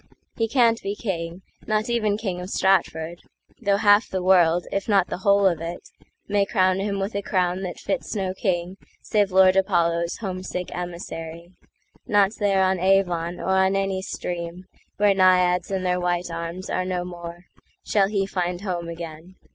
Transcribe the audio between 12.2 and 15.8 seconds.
there on Avon, or on any streamWhere Naiads